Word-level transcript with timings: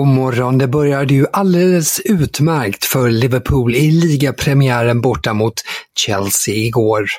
God 0.00 0.08
morgon, 0.08 0.58
det 0.58 0.68
började 0.68 1.14
ju 1.14 1.26
alldeles 1.32 2.00
utmärkt 2.00 2.84
för 2.84 3.10
Liverpool 3.10 3.74
i 3.74 3.90
ligapremiären 3.90 5.00
borta 5.00 5.32
mot 5.34 5.54
Chelsea 5.98 6.54
igår. 6.54 7.10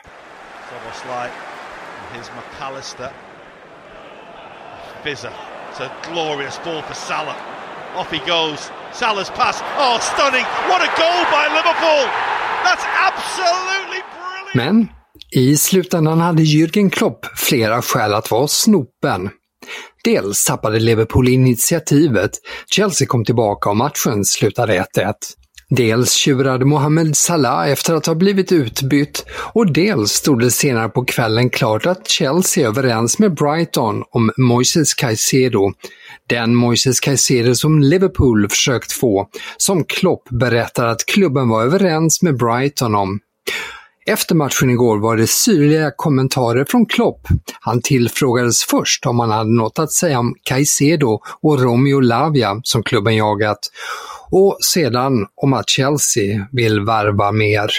Soboslai, 0.69 1.29
here's 2.13 2.31
McAllister. 2.37 3.09
Fizzer, 5.03 5.31
it's 5.71 5.83
a 5.83 5.89
glorious 6.13 6.59
ball 6.63 6.81
for 6.81 6.93
Salah. 6.93 7.35
Off 7.95 8.11
he 8.11 8.17
goes. 8.17 8.71
Salah's 8.93 9.31
pass. 9.35 9.63
Oh, 9.79 9.99
stunning! 9.99 10.45
What 10.69 10.81
a 10.81 10.91
goal 11.01 11.21
by 11.35 11.45
Liverpool! 11.57 12.05
That's 12.65 12.85
absolutely 13.07 14.01
brilliant! 14.15 14.55
Men 14.55 14.87
i 15.31 15.57
slutändan 15.57 16.19
hade 16.19 16.43
Jürgen 16.43 16.89
Klopp 16.89 17.25
flera 17.37 17.81
skäl 17.81 18.13
att 18.13 18.31
vara 18.31 18.47
snopen. 18.47 19.29
Dels 20.03 20.45
tappade 20.45 20.79
Liverpool 20.79 21.27
initiativet, 21.27 22.31
Chelsea 22.69 23.07
kom 23.07 23.25
tillbaka 23.25 23.69
och 23.69 23.77
matchen 23.77 24.25
slutade 24.25 24.85
1-1. 24.95 25.13
Dels 25.69 26.13
tjurade 26.13 26.65
Mohamed 26.65 27.17
Salah 27.17 27.69
efter 27.69 27.93
att 27.93 28.05
ha 28.05 28.15
blivit 28.15 28.51
utbytt 28.51 29.25
och 29.53 29.73
dels 29.73 30.11
stod 30.11 30.39
det 30.39 30.51
senare 30.51 30.89
på 30.89 31.05
kvällen 31.05 31.49
klart 31.49 31.85
att 31.85 32.07
Chelsea 32.07 32.63
är 32.63 32.67
överens 32.67 33.19
med 33.19 33.33
Brighton 33.33 34.03
om 34.11 34.31
Moises 34.37 34.93
Caicedo. 34.93 35.71
Den 36.29 36.55
Moises 36.55 36.99
Caicedo 36.99 37.55
som 37.55 37.79
Liverpool 37.79 38.49
försökt 38.49 38.91
få, 38.91 39.27
som 39.57 39.83
Klopp 39.83 40.29
berättar 40.29 40.87
att 40.87 41.05
klubben 41.05 41.49
var 41.49 41.63
överens 41.63 42.21
med 42.21 42.37
Brighton 42.37 42.95
om. 42.95 43.19
Efter 44.05 44.35
matchen 44.35 44.69
igår 44.69 44.97
var 44.97 45.17
det 45.17 45.29
syrliga 45.29 45.91
kommentarer 45.95 46.65
från 46.65 46.85
Klopp. 46.85 47.27
Han 47.59 47.81
tillfrågades 47.81 48.63
först 48.63 49.05
om 49.05 49.19
han 49.19 49.31
hade 49.31 49.49
något 49.49 49.79
att 49.79 49.91
säga 49.91 50.19
om 50.19 50.35
Caicedo 50.43 51.19
och 51.41 51.61
Romeo 51.61 51.99
Lavia 51.99 52.61
som 52.63 52.83
klubben 52.83 53.15
jagat 53.15 53.59
och 54.29 54.57
sedan 54.61 55.27
om 55.35 55.53
att 55.53 55.69
Chelsea 55.69 56.47
vill 56.51 56.81
värva 56.81 57.31
mer. 57.31 57.69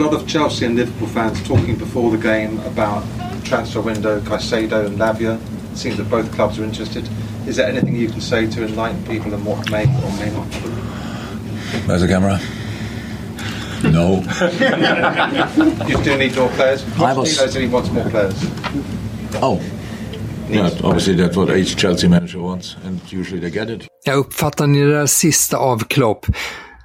A 0.00 0.02
lot 0.02 0.14
of 0.14 0.28
Chelsea 0.28 0.68
and 0.68 0.76
Liverpool 0.76 1.08
fans 1.08 1.48
talking 1.48 1.78
before 1.78 2.16
the 2.16 2.28
game 2.28 2.60
about 2.66 3.04
transfer 3.44 3.82
window, 3.82 4.20
Caicedo 4.20 4.86
and 4.86 4.98
Lavia. 4.98 5.38
It 5.72 5.78
seems 5.78 5.96
that 5.96 6.10
both 6.10 6.34
clubs 6.34 6.58
are 6.58 6.64
interested. 6.64 7.04
Is 7.48 7.56
there 7.56 7.70
anything 7.70 7.96
you 7.96 8.10
can 8.10 8.20
say 8.20 8.46
to 8.46 8.64
enlighten 8.64 9.02
people 9.04 9.34
on 9.34 9.44
what 9.44 9.70
may 9.70 9.84
or 9.84 10.12
may 10.18 10.30
not? 10.36 10.54
Where's 11.86 12.02
the 12.02 12.08
camera? 12.08 12.40
No. 13.82 14.22
You 15.88 15.98
do 16.04 16.16
need 16.18 16.36
more 16.36 16.48
players. 16.48 16.84
I 16.98 17.14
was- 17.14 17.36
said 17.36 17.50
he 17.62 17.68
wants 17.68 17.92
more 17.92 18.10
players. 18.10 18.34
Oh. 19.42 19.60
Yeah, 20.50 20.70
obviously 20.84 21.14
that's 21.16 21.36
what 21.36 21.50
each 21.56 21.76
Chelsea 21.76 22.08
manager 22.08 22.38
wants, 22.38 22.76
and 22.86 23.00
usually 23.10 23.40
they 23.40 23.50
get 23.50 23.68
it. 23.70 23.86
Jag 24.04 24.16
uppfattar 24.18 24.66
ni 24.66 24.80
det 24.80 24.94
där 24.98 25.06
sista 25.06 25.56
av 25.56 25.78
Klopp. 25.78 26.26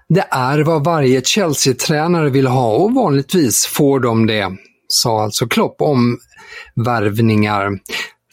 Det 0.09 0.27
är 0.31 0.59
vad 0.59 0.83
varje 0.83 1.21
Chelsea-tränare 1.21 2.29
vill 2.29 2.47
ha 2.47 2.71
och 2.75 2.93
vanligtvis 2.93 3.65
får 3.65 3.99
de 3.99 4.27
det, 4.27 4.47
sa 4.87 5.23
alltså 5.23 5.47
Klopp 5.47 5.75
om 5.81 6.17
värvningar. 6.85 7.69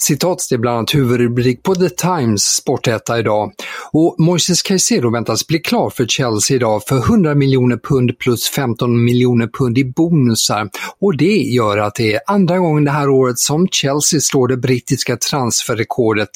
Citat 0.00 0.52
är 0.52 0.58
bland 0.58 0.76
annat 0.76 0.94
huvudrubrik 0.94 1.62
på 1.62 1.74
The 1.74 1.88
Times 1.88 2.42
Sportetta 2.42 3.18
idag. 3.18 3.52
Och 3.92 4.14
Moises 4.18 4.62
Caicedo 4.62 5.10
väntas 5.10 5.46
bli 5.46 5.58
klar 5.58 5.90
för 5.90 6.06
Chelsea 6.06 6.56
idag 6.56 6.82
för 6.88 6.96
100 6.96 7.34
miljoner 7.34 7.76
pund 7.76 8.18
plus 8.18 8.48
15 8.48 9.04
miljoner 9.04 9.46
pund 9.46 9.78
i 9.78 9.84
bonusar. 9.84 10.70
Och 11.00 11.16
det 11.16 11.36
gör 11.36 11.78
att 11.78 11.94
det 11.94 12.14
är 12.14 12.20
andra 12.26 12.58
gången 12.58 12.84
det 12.84 12.90
här 12.90 13.08
året 13.08 13.38
som 13.38 13.68
Chelsea 13.68 14.20
slår 14.20 14.48
det 14.48 14.56
brittiska 14.56 15.16
transferrekordet. 15.16 16.30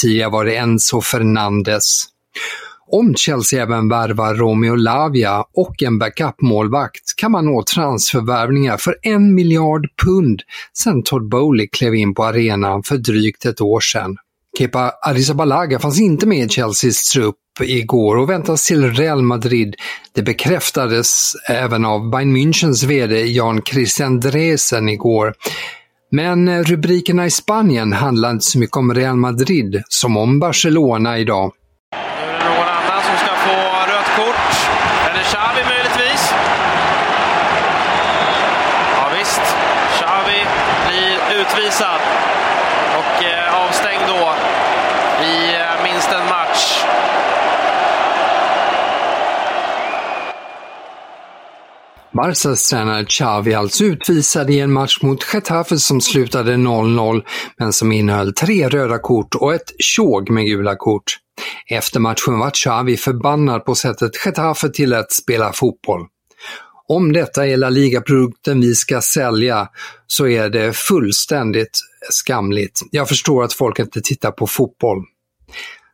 Tidigare 0.00 0.30
var 0.30 0.44
det 0.44 0.56
Enzo 0.56 1.00
Fernandes. 1.00 2.04
Om 2.86 3.14
Chelsea 3.14 3.62
även 3.62 3.88
värvar 3.88 4.34
Romeo 4.34 4.74
Lavia 4.74 5.44
och 5.54 5.82
en 5.82 5.98
backup-målvakt 5.98 7.16
kan 7.16 7.32
man 7.32 7.44
nå 7.44 7.62
transfervärvningar 7.62 8.76
för 8.76 8.96
en 9.02 9.34
miljard 9.34 9.86
pund 10.04 10.42
sedan 10.72 11.02
Todd 11.02 11.28
Bowley 11.28 11.68
klev 11.68 11.94
in 11.94 12.14
på 12.14 12.24
arenan 12.24 12.82
för 12.82 12.96
drygt 12.96 13.44
ett 13.44 13.60
år 13.60 13.80
sedan. 13.80 14.16
Kepa 14.58 14.92
Arrizabalaga 15.02 15.78
fanns 15.78 16.00
inte 16.00 16.26
med 16.26 16.46
i 16.46 16.48
Chelseas 16.48 17.10
trupp 17.10 17.36
igår 17.62 18.16
och 18.16 18.30
väntas 18.30 18.66
till 18.66 18.92
Real 18.92 19.22
Madrid. 19.22 19.74
Det 20.14 20.22
bekräftades 20.22 21.32
även 21.48 21.84
av 21.84 22.10
Bayern 22.10 22.36
Münchens 22.36 22.86
VD 22.86 23.24
Jan 23.24 23.62
Christian 23.62 24.20
Dresen 24.20 24.88
igår. 24.88 25.34
Men 26.10 26.48
eh, 26.48 26.62
rubrikerna 26.62 27.26
i 27.26 27.30
Spanien 27.30 27.92
handlar 27.92 28.30
inte 28.30 28.44
så 28.44 28.58
mycket 28.58 28.76
om 28.76 28.94
Real 28.94 29.16
Madrid 29.16 29.82
som 29.88 30.16
om 30.16 30.40
Barcelona 30.40 31.18
idag. 31.18 31.52
Nu 31.92 31.98
är 31.98 32.38
det 32.38 32.44
någon 32.44 32.68
annan 32.68 33.02
som 33.02 33.16
ska 33.16 33.34
få 33.46 33.56
rött 33.92 34.10
kort. 34.16 34.68
Är 35.08 35.12
det 35.14 35.24
Xavi 35.24 35.62
möjligtvis? 35.68 36.32
Ja 38.96 39.08
visst, 39.18 39.44
Xavi 39.96 40.40
blir 40.86 41.40
utvisad 41.40 42.00
och 42.98 43.24
eh, 43.24 43.64
avstängd 43.66 44.04
då 44.08 44.32
i 45.24 45.54
eh, 45.56 45.84
minst 45.84 46.12
en 46.12 46.24
match. 46.28 46.84
Barcas 52.14 52.68
tränare 52.70 53.04
Xavi 53.04 53.54
alltså 53.54 53.84
utvisad 53.84 54.50
i 54.50 54.60
en 54.60 54.72
match 54.72 54.98
mot 55.02 55.34
Getafe 55.34 55.78
som 55.78 56.00
slutade 56.00 56.54
0-0, 56.54 57.22
men 57.58 57.72
som 57.72 57.92
innehöll 57.92 58.34
tre 58.34 58.68
röda 58.68 58.98
kort 58.98 59.34
och 59.34 59.54
ett 59.54 59.72
tjog 59.78 60.30
med 60.30 60.44
gula 60.44 60.76
kort. 60.76 61.18
Efter 61.70 62.00
matchen 62.00 62.38
var 62.38 62.50
Xavi 62.50 62.96
förbannad 62.96 63.64
på 63.64 63.74
sättet 63.74 64.10
Getafe 64.26 64.68
tillät 64.68 65.12
spela 65.12 65.52
fotboll. 65.52 66.00
Om 66.88 67.12
detta 67.12 67.46
är 67.46 67.56
La 67.56 67.70
Liga-produkten 67.70 68.60
vi 68.60 68.74
ska 68.74 69.00
sälja 69.00 69.68
så 70.06 70.26
är 70.26 70.48
det 70.48 70.76
fullständigt 70.76 71.80
skamligt. 72.10 72.80
Jag 72.90 73.08
förstår 73.08 73.44
att 73.44 73.52
folk 73.52 73.78
inte 73.78 74.00
tittar 74.00 74.30
på 74.30 74.46
fotboll 74.46 75.04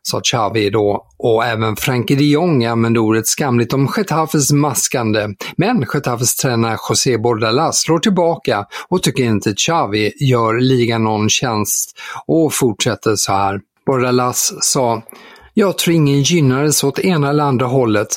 sa 0.03 0.21
Xavi 0.21 0.69
då 0.69 1.05
och 1.17 1.45
även 1.45 1.75
Frankie 1.75 2.17
de 2.17 2.23
Jong 2.23 2.65
använde 2.65 2.99
ordet 2.99 3.27
skamligt 3.27 3.73
om 3.73 3.89
Getafes 3.97 4.51
maskande. 4.51 5.27
Men 5.55 5.85
Getafes 5.93 6.35
tränare 6.35 6.77
José 6.89 7.17
Bordalás 7.17 7.81
slår 7.81 7.99
tillbaka 7.99 8.65
och 8.87 9.03
tycker 9.03 9.23
inte 9.23 9.53
Xavi 9.53 10.13
gör 10.19 10.59
ligan 10.59 11.03
någon 11.03 11.29
tjänst 11.29 11.99
och 12.25 12.53
fortsätter 12.53 13.15
så 13.15 13.33
här. 13.33 13.61
Bordalás 13.85 14.53
sa 14.61 15.01
“Jag 15.53 15.77
tror 15.77 15.95
ingen 15.95 16.21
gynnades 16.21 16.83
åt 16.83 16.99
ena 16.99 17.29
eller 17.29 17.43
andra 17.43 17.65
hållet. 17.65 18.07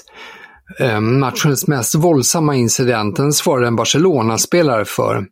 Ehm, 0.79 1.21
matchens 1.21 1.67
mest 1.67 1.95
våldsamma 1.95 2.55
incidenten 2.55 3.33
svarade 3.33 3.67
en 3.67 3.77
Barcelona-spelare 3.77 4.85
för. 4.85 5.27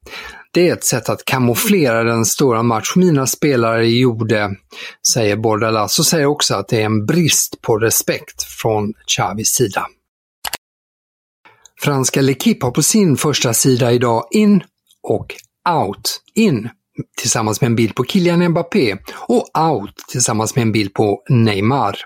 Det 0.55 0.69
är 0.69 0.73
ett 0.73 0.85
sätt 0.85 1.09
att 1.09 1.25
kamouflera 1.25 2.05
den 2.05 2.25
stora 2.25 2.63
match 2.63 2.93
mina 2.97 3.27
spelare 3.27 3.89
gjorde, 3.89 4.51
säger 5.13 5.37
Bordalas 5.37 5.99
och 5.99 6.07
säger 6.07 6.27
också 6.27 6.55
att 6.55 6.69
det 6.69 6.81
är 6.81 6.85
en 6.85 7.07
brist 7.07 7.61
på 7.63 7.79
respekt 7.79 8.43
från 8.43 8.93
Xavis 9.07 9.49
sida. 9.49 9.87
Franska 11.81 12.21
L'Equipe 12.21 12.63
har 12.63 12.71
på 12.71 12.83
sin 12.83 13.17
första 13.17 13.55
sida 13.55 13.93
idag 13.93 14.27
in 14.31 14.63
och 15.03 15.35
out. 15.69 16.21
In 16.35 16.69
tillsammans 17.21 17.61
med 17.61 17.69
en 17.69 17.77
bild 17.77 17.95
på 17.95 18.05
Kylian 18.05 18.49
Mbappé 18.49 18.97
och 19.29 19.59
out 19.59 19.95
tillsammans 20.09 20.57
med 20.57 20.63
en 20.63 20.73
bild 20.73 20.95
på 20.95 21.23
Neymar. 21.29 21.97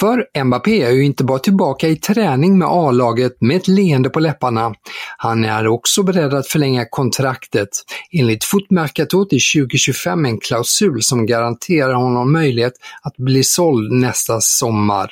För 0.00 0.44
Mbappé 0.44 0.82
är 0.82 0.90
ju 0.90 1.04
inte 1.04 1.24
bara 1.24 1.38
tillbaka 1.38 1.88
i 1.88 1.96
träning 1.96 2.58
med 2.58 2.68
A-laget 2.68 3.36
med 3.40 3.56
ett 3.56 3.68
leende 3.68 4.10
på 4.10 4.20
läpparna. 4.20 4.74
Han 5.16 5.44
är 5.44 5.66
också 5.66 6.02
beredd 6.02 6.34
att 6.34 6.48
förlänga 6.48 6.86
kontraktet. 6.90 7.68
Enligt 8.12 8.44
Footmercatot 8.44 9.32
är 9.32 9.62
2025 9.62 10.24
en 10.24 10.38
klausul 10.38 11.02
som 11.02 11.26
garanterar 11.26 11.94
honom 11.94 12.32
möjlighet 12.32 12.74
att 13.02 13.16
bli 13.16 13.44
såld 13.44 13.92
nästa 13.92 14.40
sommar. 14.40 15.10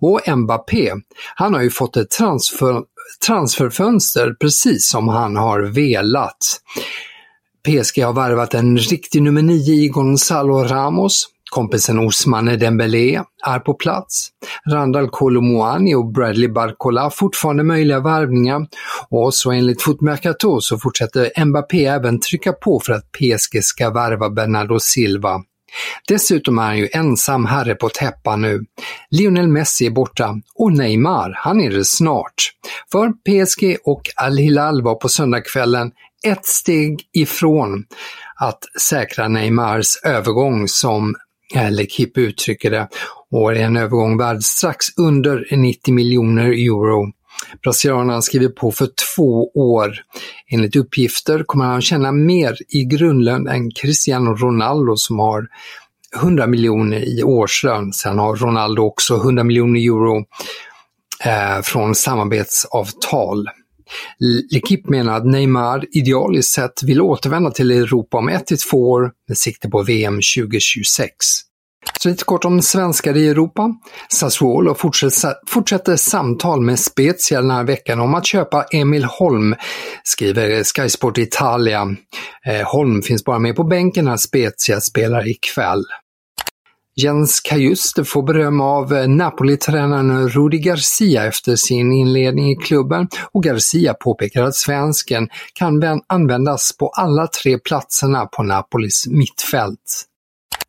Och 0.00 0.20
Mbappé, 0.38 0.92
han 1.34 1.54
har 1.54 1.62
ju 1.62 1.70
fått 1.70 1.96
ett 1.96 2.10
transfer, 2.10 2.82
transferfönster 3.26 4.34
precis 4.40 4.88
som 4.88 5.08
han 5.08 5.36
har 5.36 5.60
velat. 5.60 6.60
PSG 7.64 8.04
har 8.04 8.12
värvat 8.12 8.54
en 8.54 8.78
riktig 8.78 9.22
nummer 9.22 9.42
9 9.42 9.74
i 9.74 9.88
Gonzalo 9.88 10.64
Ramos. 10.64 11.28
Kompisen 11.50 11.98
Ousmane 11.98 12.56
Dembélé 12.56 13.22
är 13.46 13.58
på 13.58 13.74
plats. 13.74 14.28
Randall 14.70 15.08
Colomouani 15.08 15.94
och 15.94 16.12
Bradley 16.12 16.48
Barcola 16.48 17.10
fortfarande 17.10 17.62
möjliga 17.62 18.00
värvningar. 18.00 18.66
Och 19.08 19.34
så 19.34 19.50
enligt 19.50 19.82
Footmercato 19.82 20.60
så 20.60 20.78
fortsätter 20.78 21.44
Mbappé 21.44 21.86
även 21.86 22.20
trycka 22.20 22.52
på 22.52 22.80
för 22.80 22.92
att 22.92 23.12
PSG 23.12 23.64
ska 23.64 23.90
värva 23.90 24.30
Bernardo 24.30 24.80
Silva. 24.80 25.42
Dessutom 26.08 26.58
är 26.58 26.62
han 26.62 26.78
ju 26.78 26.88
ensam 26.92 27.46
herre 27.46 27.74
på 27.74 27.88
täppan 27.88 28.42
nu. 28.42 28.64
Lionel 29.10 29.48
Messi 29.48 29.86
är 29.86 29.90
borta 29.90 30.34
och 30.54 30.72
Neymar, 30.72 31.32
han 31.36 31.60
är 31.60 31.70
det 31.70 31.84
snart. 31.84 32.52
För 32.92 33.08
PSG 33.08 33.76
och 33.84 34.02
Al-Hilal 34.16 34.82
var 34.82 34.94
på 34.94 35.08
söndagskvällen 35.08 35.90
ett 36.26 36.46
steg 36.46 37.00
ifrån 37.12 37.84
att 38.36 38.58
säkra 38.80 39.28
Neymars 39.28 39.96
övergång 40.04 40.68
som 40.68 41.14
L'Equipe 41.54 42.20
uttrycker 42.20 42.70
det 42.70 42.88
och 43.30 43.52
är 43.52 43.56
en 43.56 43.76
övergång 43.76 44.18
värd 44.18 44.42
strax 44.42 44.86
under 44.96 45.56
90 45.56 45.94
miljoner 45.94 46.44
euro. 46.44 47.12
Brasilianerna 47.62 48.22
skriver 48.22 48.48
på 48.48 48.72
för 48.72 48.88
två 49.16 49.50
år. 49.54 49.92
Enligt 50.50 50.76
uppgifter 50.76 51.42
kommer 51.42 51.64
han 51.64 51.82
tjäna 51.82 52.12
mer 52.12 52.56
i 52.68 52.84
grundlön 52.84 53.48
än 53.48 53.70
Cristiano 53.70 54.34
Ronaldo 54.34 54.96
som 54.96 55.18
har 55.18 55.46
100 56.16 56.46
miljoner 56.46 57.18
i 57.18 57.22
årslön. 57.22 57.92
Sen 57.92 58.18
har 58.18 58.36
Ronaldo 58.36 58.82
också 58.82 59.16
100 59.16 59.44
miljoner 59.44 59.80
euro 59.80 60.24
eh, 61.24 61.62
från 61.62 61.94
samarbetsavtal. 61.94 63.48
L'Equipe 64.52 64.90
menar 64.90 65.16
att 65.16 65.26
Neymar 65.26 65.84
idealiskt 65.92 66.52
sett 66.52 66.82
vill 66.82 67.00
återvända 67.00 67.50
till 67.50 67.70
Europa 67.70 68.18
om 68.18 68.28
ett 68.28 68.46
till 68.46 68.58
två 68.58 68.90
år 68.90 69.12
med 69.28 69.38
sikte 69.38 69.68
på 69.68 69.82
VM 69.82 70.20
2026. 70.36 71.14
Så 72.02 72.08
lite 72.08 72.24
kort 72.24 72.44
om 72.44 72.62
svenskar 72.62 73.16
i 73.16 73.28
Europa. 73.28 73.74
Sassuolo 74.08 74.74
fortsätter, 74.74 75.96
samtal 75.96 76.60
med 76.60 76.78
Spezia 76.78 77.40
den 77.40 77.50
här 77.50 77.64
veckan 77.64 78.00
om 78.00 78.14
att 78.14 78.26
köpa 78.26 78.62
Emil 78.72 79.04
Holm, 79.04 79.54
skriver 80.04 80.64
Sky 80.64 80.88
Sport 80.88 81.18
Italia. 81.18 81.96
Eh, 82.46 82.66
Holm 82.66 83.02
finns 83.02 83.24
bara 83.24 83.38
med 83.38 83.56
på 83.56 83.64
bänken 83.64 84.04
när 84.04 84.16
Spezia 84.16 84.80
spelar 84.80 85.28
ikväll. 85.28 85.84
Jens 86.96 87.40
Kajuste 87.40 88.04
får 88.04 88.22
beröm 88.22 88.60
av 88.60 88.92
eh, 88.92 89.08
Napoli-tränaren 89.08 90.28
Rudi 90.28 90.58
Garcia 90.58 91.26
efter 91.26 91.56
sin 91.56 91.92
inledning 91.92 92.50
i 92.50 92.56
klubben 92.56 93.08
och 93.32 93.42
Garcia 93.42 93.94
påpekar 93.94 94.42
att 94.42 94.54
svensken 94.54 95.28
kan 95.52 96.02
användas 96.06 96.76
på 96.76 96.88
alla 96.88 97.26
tre 97.26 97.58
platserna 97.58 98.26
på 98.26 98.42
Napolis 98.42 99.06
mittfält. 99.06 100.06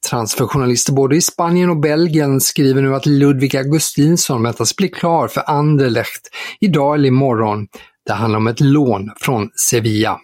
Transferjournalister 0.09 0.93
både 0.93 1.15
i 1.15 1.21
Spanien 1.21 1.69
och 1.69 1.79
Belgien 1.79 2.41
skriver 2.41 2.81
nu 2.81 2.95
att 2.95 3.05
Ludvig 3.05 3.57
Augustinsson 3.57 4.43
väntas 4.43 4.75
bli 4.75 4.89
klar 4.89 5.27
för 5.27 5.43
Anderlecht 5.49 6.29
idag 6.59 6.95
eller 6.95 7.07
imorgon. 7.07 7.67
Det 8.05 8.13
handlar 8.13 8.37
om 8.37 8.47
ett 8.47 8.59
lån 8.59 9.11
från 9.15 9.49
Sevilla. 9.69 10.19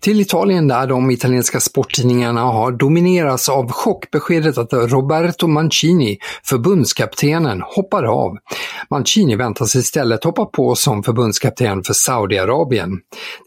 Till 0.00 0.20
Italien 0.20 0.68
där 0.68 0.86
de 0.86 1.10
italienska 1.10 1.60
sporttidningarna 1.60 2.40
har 2.40 2.72
dominerats 2.72 3.48
av 3.48 3.72
chockbeskedet 3.72 4.58
att 4.58 4.72
Roberto 4.72 5.46
Mancini, 5.46 6.18
förbundskaptenen, 6.44 7.62
hoppar 7.62 8.04
av. 8.04 8.36
Mancini 8.90 9.36
väntas 9.36 9.74
istället 9.74 10.24
hoppa 10.24 10.44
på 10.44 10.74
som 10.74 11.02
förbundskapten 11.02 11.82
för 11.82 11.94
Saudiarabien. 11.94 12.90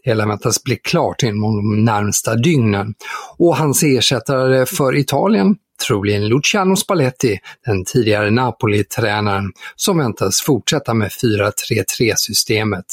Det 0.04 0.10
hela 0.10 0.26
väntas 0.26 0.62
bli 0.62 0.76
klart 0.76 1.22
inom 1.22 1.56
de 1.56 1.84
närmsta 1.84 2.34
dygnen. 2.34 2.94
Och 3.38 3.56
hans 3.56 3.82
ersättare 3.82 4.66
för 4.66 4.96
Italien 4.96 5.56
troligen 5.86 6.28
Luciano 6.28 6.76
Spalletti, 6.76 7.38
den 7.66 7.84
tidigare 7.84 8.30
Napoli-tränaren, 8.30 9.52
som 9.76 9.98
väntas 9.98 10.40
fortsätta 10.40 10.94
med 10.94 11.10
4-3-3-systemet. 11.10 12.84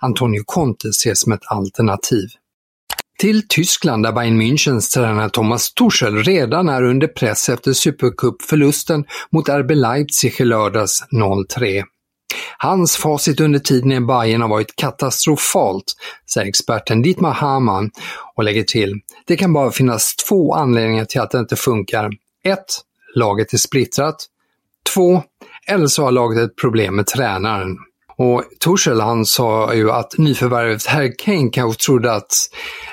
Antonio 0.00 0.42
Conte 0.46 0.88
ses 0.88 1.20
som 1.20 1.32
ett 1.32 1.46
alternativ 1.46 2.28
till 3.18 3.48
Tyskland 3.48 4.02
där 4.02 4.12
Bayern 4.12 4.42
Münchens 4.42 4.94
tränare 4.94 5.30
Thomas 5.30 5.74
Tuchel 5.74 6.22
redan 6.24 6.68
är 6.68 6.82
under 6.82 7.06
press 7.06 7.48
efter 7.48 7.72
Supercup-förlusten 7.72 9.04
mot 9.30 9.48
RB 9.48 9.70
Leipzig 9.70 10.40
i 10.40 10.44
lördags 10.44 11.04
0-3. 11.12 11.84
Hans 12.58 12.96
facit 12.96 13.40
under 13.40 13.58
tiden 13.58 13.92
i 13.92 14.00
Bayern 14.00 14.42
har 14.42 14.48
varit 14.48 14.76
katastrofalt, 14.76 15.84
säger 16.34 16.48
experten 16.48 17.02
Dietmar 17.02 17.32
Hamann 17.32 17.90
och 18.34 18.44
lägger 18.44 18.62
till. 18.62 19.00
Det 19.26 19.36
kan 19.36 19.52
bara 19.52 19.70
finnas 19.70 20.16
två 20.16 20.54
anledningar 20.54 21.04
till 21.04 21.20
att 21.20 21.30
det 21.30 21.38
inte 21.38 21.56
funkar. 21.56 22.10
1. 22.44 22.58
Laget 23.14 23.52
är 23.52 23.58
splittrat. 23.58 24.26
2. 24.94 25.22
Eller 25.66 25.86
så 25.86 26.04
har 26.04 26.12
laget 26.12 26.38
ett 26.38 26.56
problem 26.56 26.96
med 26.96 27.06
tränaren. 27.06 27.76
Och 28.18 28.44
Torshäll 28.60 29.00
han 29.00 29.26
sa 29.26 29.74
ju 29.74 29.90
att 29.90 30.18
nyförvärvet 30.18 30.86
Harry 30.86 31.14
Kane 31.18 31.50
kanske 31.52 31.84
trodde 31.84 32.12
att 32.12 32.32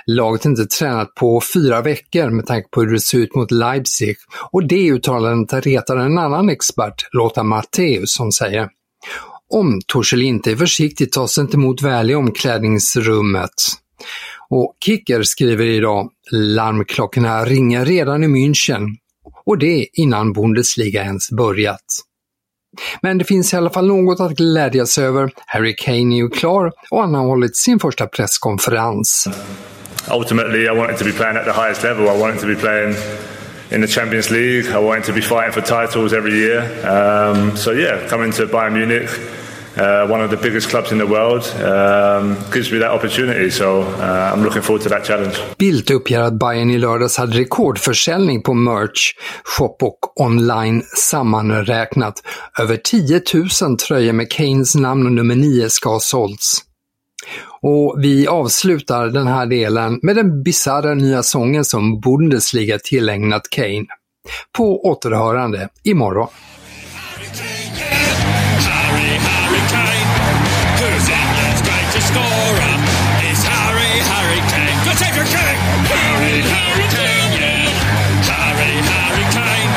laget 0.06 0.46
inte 0.46 0.66
tränat 0.66 1.16
på 1.16 1.42
fyra 1.54 1.82
veckor 1.82 2.30
med 2.30 2.46
tanke 2.46 2.70
på 2.72 2.82
hur 2.82 2.92
det 2.92 3.00
ser 3.00 3.18
ut 3.18 3.36
mot 3.36 3.52
Leipzig. 3.52 4.16
Och 4.52 4.68
det 4.68 4.92
uttalandet 4.92 5.66
retar 5.66 5.98
en 5.98 6.18
annan 6.18 6.50
expert, 6.50 7.08
Lotta 7.12 7.44
Matthäus, 7.44 8.14
som 8.14 8.32
säger 8.32 8.70
om 9.50 9.82
Torshäll 9.88 10.22
inte 10.22 10.52
är 10.52 10.56
försiktig 10.56 11.12
tas 11.12 11.36
det 11.36 11.42
inte 11.42 11.58
emot 11.58 11.82
väl 11.82 12.12
i 12.12 12.16
omklädningsrummet. 12.16 13.52
Och 14.50 14.78
Kicker 14.86 15.24
skriver 15.24 15.66
idag 15.66 16.10
larmklockorna 16.32 17.46
ringer 17.46 17.86
redan 17.86 18.24
i 18.24 18.28
München 18.28 18.88
och 19.46 19.58
det 19.58 19.88
innan 19.94 20.34
Bundesliga 20.34 21.04
ens 21.04 21.32
börjat. 21.32 21.86
Men 23.02 23.18
det 23.18 23.26
finns 23.26 23.54
i 23.54 23.58
alla 23.58 23.70
fall 23.70 23.88
något 23.88 24.20
att 24.20 24.32
glädjas 24.32 24.98
över. 24.98 25.32
Harry 25.46 25.76
Kane 25.78 26.16
är 26.16 26.18
ju 26.18 26.30
klar 26.30 26.72
och 26.92 27.02
han 27.02 27.16
har 27.16 27.24
hållit 27.24 27.58
sin 27.58 27.80
första 27.80 28.08
presskonferens. 28.08 29.28
Ultimately 30.12 30.66
I 30.66 30.70
wanted 30.70 30.98
to 30.98 31.06
be 31.06 31.12
playing 31.12 31.38
at 31.38 31.46
the 31.46 31.62
highest 31.62 31.84
level. 31.84 32.06
I 32.06 32.22
wanted 32.22 32.40
to 32.42 32.48
be 32.48 32.56
playing 32.56 32.96
in 33.72 33.82
the 33.82 33.88
Champions 33.88 34.32
League. 34.32 34.68
I 34.70 34.78
wanted 34.78 35.04
to 35.06 35.14
be 35.14 35.22
fighting 35.22 35.52
for 35.52 35.62
titles 35.62 36.14
every 36.14 36.34
year. 36.34 36.62
Um, 36.86 37.58
so 37.58 37.72
yeah, 37.72 38.08
coming 38.08 38.32
to 38.32 38.46
Bayern 38.46 38.74
Munich 38.74 39.10
uh, 39.78 40.12
one 40.12 40.24
of 40.24 40.30
the 40.30 40.38
biggest 40.38 40.70
clubs 40.70 40.92
in 40.92 40.98
the 40.98 41.06
world, 41.06 41.44
um, 41.64 42.38
gives 42.54 42.72
me 42.72 42.80
that 42.80 42.92
opportunity. 42.92 43.52
So 43.52 43.82
uh, 43.82 44.32
I'm 44.34 44.44
looking 44.44 44.62
forward 44.62 44.84
to 44.84 44.90
that 44.90 45.06
challenge. 45.06 45.36
Bildt 45.58 45.92
uppger 45.92 46.22
att 46.22 46.34
Bayern 46.34 46.70
i 46.70 46.78
lördags 46.78 47.18
hade 47.18 47.40
rekordförsäljning 47.40 48.42
på 48.44 48.54
merch, 48.54 49.14
shop 49.44 49.78
och 49.82 50.22
online 50.22 50.84
sammanräknat. 50.98 52.24
Över 52.60 52.78
10 52.78 53.22
000 53.62 53.78
tröjor 53.78 54.14
med 54.14 54.32
Kanes 54.32 54.76
namn 54.76 55.06
och 55.06 55.12
nummer 55.12 55.36
9 55.36 55.70
ska 55.70 55.90
ha 55.90 56.00
sålts. 56.00 56.62
Och 57.62 57.96
vi 58.00 58.28
avslutar 58.28 59.08
den 59.08 59.28
här 59.28 59.46
delen 59.46 60.00
med 60.02 60.16
den 60.16 60.44
bisarra 60.44 60.94
nya 60.94 61.24
sången 61.24 61.66
som 61.66 62.00
Bundesliga 62.00 62.80
tillägnat 62.80 63.50
Kane. 63.50 63.86
På 64.58 64.86
återhörande 64.86 65.70
imorgon. 65.84 66.28
Harry 69.46 69.62
Kane. 69.70 70.10
Who's 70.82 71.06
out 71.06 71.30
there's 71.38 71.62
going 71.62 71.90
to 71.94 72.02
score 72.02 72.58
up? 72.66 72.82
It's 73.30 73.46
Harry, 73.46 73.94
Harry 74.10 74.42
Kane. 74.50 74.74
Go 74.82 74.92
take 74.98 75.14
your 75.14 75.30
king! 75.30 75.58
Harry, 75.86 76.42
Harry 76.50 76.88
Kane, 76.90 77.32
yeah. 77.38 77.70
Harry, 78.26 78.74
Harry 78.90 79.26
Kane. 79.30 79.72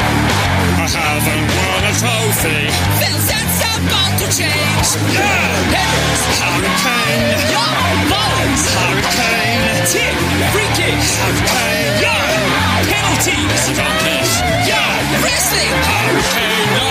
I 0.73 0.89
haven't 0.89 1.49
won 1.53 1.85
a 1.85 1.93
trophy. 2.01 2.65
Feels 2.97 3.29
that's 3.29 3.61
about 3.77 4.13
to 4.25 4.27
change. 4.33 4.89
Yeah! 5.13 5.77
It's 5.77 6.41
Harry 6.41 6.73
Kane. 6.81 7.29
Your 7.53 7.77
balls! 8.09 8.63
Harry 8.73 9.05
Kane. 9.21 9.69
Tip, 9.93 10.17
free 10.49 10.71
kick. 10.81 10.97
Harry 10.97 11.45
Kane. 11.45 12.09
Yeah! 12.09 12.89
Penalties. 12.89 13.77
Drop 13.77 13.97
this. 14.01 14.33
Yeah! 14.65 15.21
Wrestling. 15.21 15.77
Harry 15.93 16.25
Kane. 16.33 16.88